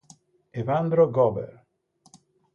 [0.61, 1.53] Evandro Goebel